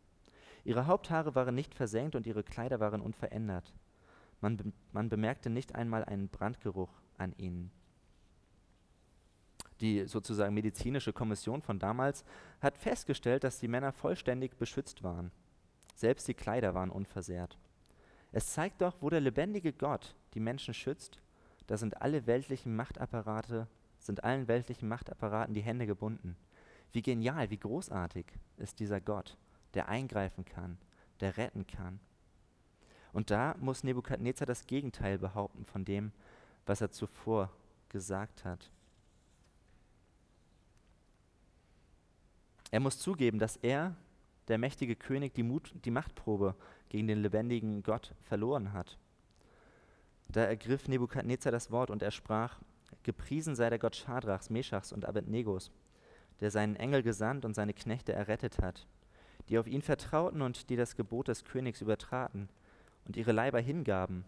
[0.65, 3.73] Ihre Haupthaare waren nicht versenkt und ihre Kleider waren unverändert.
[4.41, 7.71] Man, be man bemerkte nicht einmal einen Brandgeruch an ihnen
[9.81, 12.23] die sozusagen medizinische Kommission von damals,
[12.61, 15.31] hat festgestellt, dass die Männer vollständig beschützt waren.
[15.95, 17.57] Selbst die Kleider waren unversehrt.
[18.31, 21.19] Es zeigt doch, wo der lebendige Gott die Menschen schützt,
[21.67, 23.67] da sind alle weltlichen Machtapparate,
[23.99, 26.35] sind allen weltlichen Machtapparaten die Hände gebunden.
[26.91, 28.25] Wie genial, wie großartig
[28.57, 29.37] ist dieser Gott,
[29.73, 30.77] der eingreifen kann,
[31.19, 31.99] der retten kann.
[33.13, 36.11] Und da muss Nebukadnezar das Gegenteil behaupten von dem,
[36.65, 37.51] was er zuvor
[37.89, 38.71] gesagt hat.
[42.71, 43.95] Er muss zugeben, dass er,
[44.51, 46.55] der mächtige König, die, Mut, die Machtprobe
[46.89, 48.97] gegen den lebendigen Gott verloren hat.
[50.27, 52.59] Da ergriff Nebukadnezar das Wort und er sprach:
[53.03, 55.71] Gepriesen sei der Gott Schadrachs, Meschachs und Abednegos,
[56.41, 58.87] der seinen Engel gesandt und seine Knechte errettet hat,
[59.47, 62.49] die auf ihn vertrauten und die das Gebot des Königs übertraten
[63.05, 64.25] und ihre Leiber hingaben,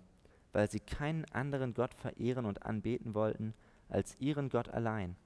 [0.54, 3.54] weil sie keinen anderen Gott verehren und anbeten wollten
[3.90, 5.18] als ihren Gott allein.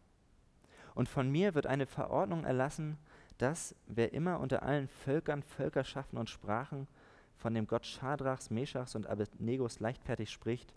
[0.95, 2.97] Und von mir wird eine Verordnung erlassen,
[3.37, 6.87] dass wer immer unter allen Völkern Völkerschaften und Sprachen
[7.35, 10.73] von dem Gott Schadrachs, Meschachs und Abednegos leichtfertig spricht,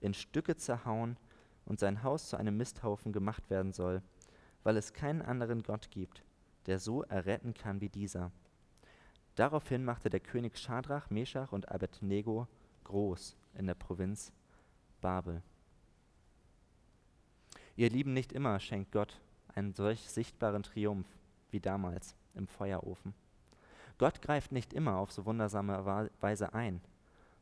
[0.00, 1.16] in Stücke zerhauen
[1.64, 4.02] und sein Haus zu einem Misthaufen gemacht werden soll,
[4.64, 6.24] weil es keinen anderen Gott gibt,
[6.66, 8.32] der so erretten kann wie dieser.
[9.36, 12.48] Daraufhin machte der König Schadrach, Meschach und Abednego
[12.84, 14.32] groß in der Provinz
[15.00, 15.42] Babel.
[17.76, 19.20] Ihr Lieben, nicht immer schenkt Gott
[19.54, 21.06] einen solch sichtbaren Triumph
[21.52, 23.14] wie damals im Feuerofen.
[23.98, 26.80] Gott greift nicht immer auf so wundersame Weise ein.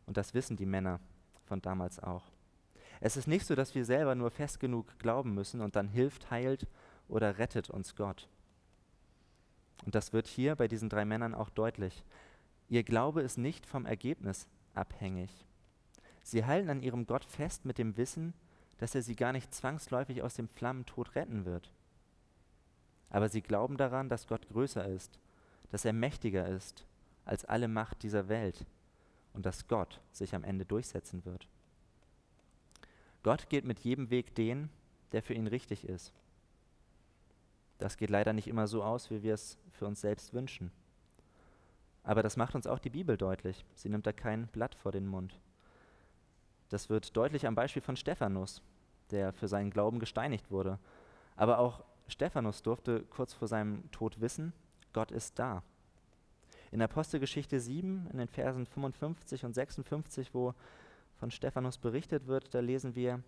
[0.06, 1.00] Und das wissen die Männer
[1.44, 2.24] von damals auch.
[3.00, 6.30] Es ist nicht so, dass wir selber nur fest genug glauben müssen und dann hilft,
[6.30, 6.66] heilt
[7.08, 8.28] oder rettet uns Gott.
[9.84, 12.04] Und das wird hier bei diesen drei Männern auch deutlich.
[12.68, 15.46] Ihr Glaube ist nicht vom Ergebnis abhängig.
[16.22, 18.34] Sie halten an ihrem Gott fest mit dem Wissen,
[18.78, 21.72] dass er sie gar nicht zwangsläufig aus dem Flammentod retten wird.
[23.10, 25.18] Aber sie glauben daran, dass Gott größer ist,
[25.70, 26.86] dass er mächtiger ist
[27.24, 28.64] als alle Macht dieser Welt
[29.34, 31.48] und dass Gott sich am Ende durchsetzen wird.
[33.22, 34.70] Gott geht mit jedem Weg den,
[35.12, 36.12] der für ihn richtig ist.
[37.78, 40.70] Das geht leider nicht immer so aus, wie wir es für uns selbst wünschen.
[42.02, 43.64] Aber das macht uns auch die Bibel deutlich.
[43.74, 45.38] Sie nimmt da kein Blatt vor den Mund.
[46.68, 48.62] Das wird deutlich am Beispiel von Stephanus,
[49.10, 50.78] der für seinen Glauben gesteinigt wurde.
[51.36, 54.52] Aber auch Stephanus durfte kurz vor seinem Tod wissen,
[54.92, 55.62] Gott ist da.
[56.72, 60.54] In Apostelgeschichte 7, in den Versen 55 und 56, wo
[61.18, 63.22] von Stephanus berichtet wird, da lesen wir,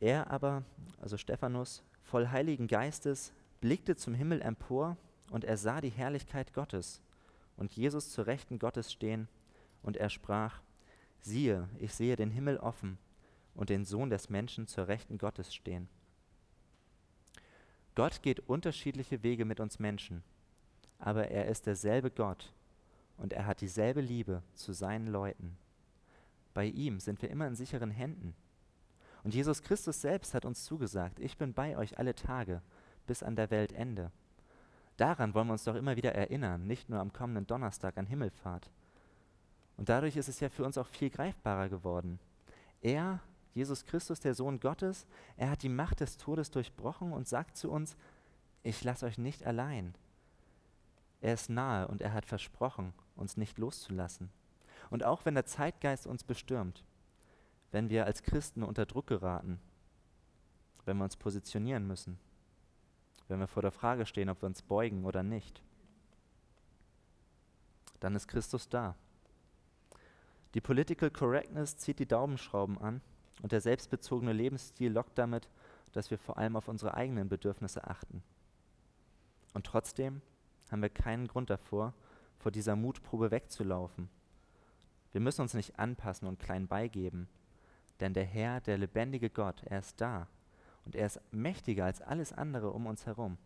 [0.00, 0.62] er aber,
[1.00, 4.96] also Stephanus, voll Heiligen Geistes, blickte zum Himmel empor
[5.30, 7.02] und er sah die Herrlichkeit Gottes
[7.56, 9.28] und Jesus zur Rechten Gottes stehen
[9.82, 10.60] und er sprach,
[11.20, 12.98] siehe, ich sehe den Himmel offen
[13.54, 15.88] und den Sohn des Menschen zur Rechten Gottes stehen.
[17.98, 20.22] Gott geht unterschiedliche Wege mit uns Menschen,
[21.00, 22.52] aber er ist derselbe Gott
[23.16, 25.58] und er hat dieselbe Liebe zu seinen Leuten.
[26.54, 28.36] Bei ihm sind wir immer in sicheren Händen.
[29.24, 32.62] Und Jesus Christus selbst hat uns zugesagt, ich bin bei euch alle Tage
[33.08, 34.12] bis an der Weltende.
[34.96, 38.70] Daran wollen wir uns doch immer wieder erinnern, nicht nur am kommenden Donnerstag an Himmelfahrt.
[39.76, 42.20] Und dadurch ist es ja für uns auch viel greifbarer geworden.
[42.80, 43.18] Er,
[43.58, 45.04] Jesus Christus, der Sohn Gottes,
[45.36, 47.96] er hat die Macht des Todes durchbrochen und sagt zu uns,
[48.62, 49.96] ich lasse euch nicht allein.
[51.20, 54.30] Er ist nahe und er hat versprochen, uns nicht loszulassen.
[54.90, 56.84] Und auch wenn der Zeitgeist uns bestürmt,
[57.72, 59.58] wenn wir als Christen unter Druck geraten,
[60.84, 62.16] wenn wir uns positionieren müssen,
[63.26, 65.64] wenn wir vor der Frage stehen, ob wir uns beugen oder nicht,
[67.98, 68.94] dann ist Christus da.
[70.54, 73.00] Die Political Correctness zieht die Daumenschrauben an
[73.42, 75.48] und der selbstbezogene Lebensstil lockt damit,
[75.92, 78.22] dass wir vor allem auf unsere eigenen Bedürfnisse achten.
[79.54, 80.20] Und trotzdem
[80.70, 81.94] haben wir keinen Grund davor,
[82.38, 84.08] vor dieser Mutprobe wegzulaufen.
[85.12, 87.28] Wir müssen uns nicht anpassen und klein beigeben,
[88.00, 90.28] denn der Herr, der lebendige Gott, er ist da
[90.84, 93.38] und er ist mächtiger als alles andere um uns herum.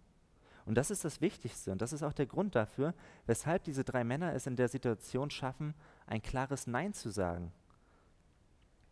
[0.64, 2.94] Und das ist das Wichtigste und das ist auch der Grund dafür,
[3.26, 5.74] weshalb diese drei Männer es in der Situation schaffen,
[6.07, 7.52] ein klares Nein zu sagen.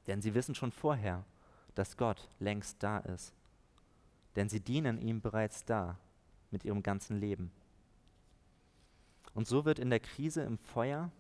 [0.07, 1.25] Denn sie wissen schon vorher,
[1.75, 3.33] dass Gott längst da ist.
[4.37, 5.99] Denn sie dienen ihm bereits da
[6.51, 7.51] mit ihrem ganzen Leben.
[9.35, 11.11] Und so wird in der Krise im Feuer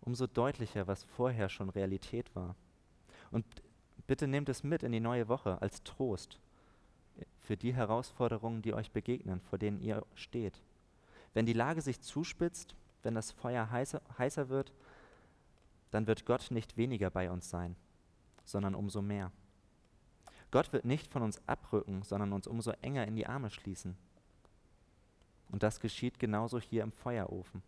[0.00, 2.54] umso deutlicher, was vorher schon Realität war.
[3.30, 3.44] Und
[4.08, 6.40] Bitte nehmt es mit in die neue Woche als Trost
[7.42, 10.62] für die Herausforderungen, die euch begegnen, vor denen ihr steht.
[11.34, 14.72] Wenn die Lage sich zuspitzt, wenn das Feuer heißer, heißer wird,
[15.90, 17.76] dann wird Gott nicht weniger bei uns sein,
[18.44, 19.32] sondern umso mehr.
[20.50, 23.96] Gott wird nicht von uns abrücken, sondern uns umso enger in die Arme schließen.
[25.50, 27.62] Und das geschieht genauso hier im Feuerofen.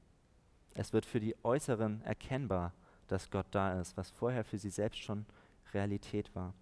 [0.74, 2.72] Es wird für die Äußeren erkennbar,
[3.09, 5.26] dass Gott da ist, was vorher für sie selbst schon
[5.74, 6.54] Realität war.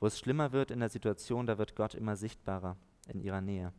[0.00, 2.76] Wo es schlimmer wird in der Situation, da wird Gott immer sichtbarer
[3.08, 3.72] in ihrer Nähe.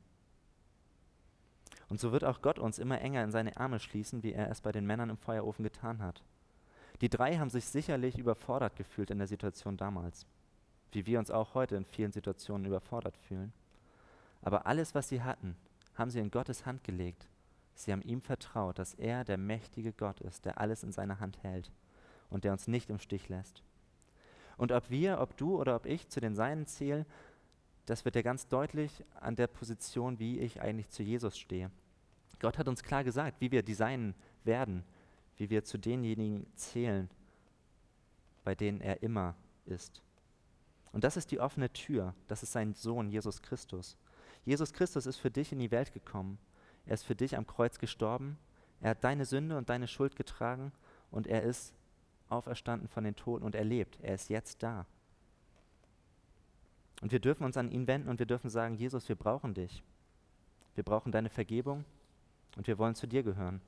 [1.89, 4.61] Und so wird auch Gott uns immer enger in seine Arme schließen, wie er es
[4.61, 6.23] bei den Männern im Feuerofen getan hat.
[7.01, 10.25] Die drei haben sich sicherlich überfordert gefühlt in der Situation damals,
[10.91, 13.53] wie wir uns auch heute in vielen Situationen überfordert fühlen.
[14.41, 15.55] Aber alles, was sie hatten,
[15.95, 17.27] haben sie in Gottes Hand gelegt.
[17.73, 21.43] Sie haben ihm vertraut, dass er der mächtige Gott ist, der alles in seiner Hand
[21.43, 21.71] hält
[22.29, 23.63] und der uns nicht im Stich lässt.
[24.57, 27.05] Und ob wir, ob du oder ob ich zu den Seinen zählen,
[27.85, 31.71] das wird ja ganz deutlich an der Position, wie ich eigentlich zu Jesus stehe.
[32.39, 34.83] Gott hat uns klar gesagt, wie wir designen werden,
[35.37, 37.09] wie wir zu denjenigen zählen,
[38.43, 40.01] bei denen er immer ist.
[40.91, 43.97] Und das ist die offene Tür, das ist sein Sohn Jesus Christus.
[44.45, 46.37] Jesus Christus ist für dich in die Welt gekommen.
[46.85, 48.37] Er ist für dich am Kreuz gestorben.
[48.79, 50.71] Er hat deine Sünde und deine Schuld getragen
[51.11, 51.73] und er ist
[52.29, 53.99] auferstanden von den Toten und er lebt.
[54.01, 54.85] Er ist jetzt da.
[57.01, 59.83] Und wir dürfen uns an ihn wenden und wir dürfen sagen, Jesus, wir brauchen dich.
[60.75, 61.85] Wir brauchen deine Vergebung
[62.57, 63.61] und wir wollen zu dir gehören.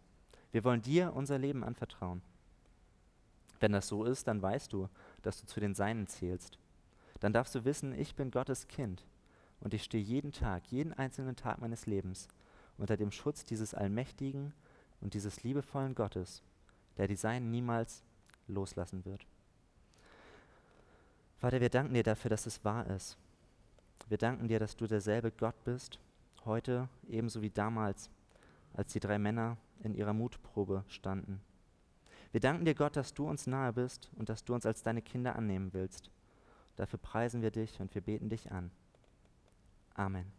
[0.52, 2.22] Wir wollen dir unser Leben anvertrauen.
[3.60, 4.90] Wenn das so ist, dann weißt du,
[5.24, 6.58] dass du zu den Seinen zählst.
[7.20, 9.04] Dann darfst du wissen, ich bin Gottes Kind
[9.60, 12.28] und ich stehe jeden Tag, jeden einzelnen Tag meines Lebens
[12.78, 14.54] unter dem Schutz dieses allmächtigen
[15.02, 16.44] und dieses liebevollen Gottes,
[16.98, 18.04] der die Seinen niemals
[18.48, 19.26] loslassen wird.
[21.40, 23.18] Vater, wir danken dir dafür, dass es wahr ist.
[24.10, 26.00] Wir danken dir, dass du derselbe Gott bist,
[26.46, 28.10] heute ebenso wie damals,
[28.74, 31.42] als die drei Männer in ihrer Mutprobe standen.
[32.32, 35.02] Wir danken dir, Gott, dass du uns nahe bist und dass du uns als deine
[35.02, 36.10] Kinder annehmen willst.
[36.76, 38.72] Dafür preisen wir dich und wir beten dich an.
[39.94, 40.32] Amen.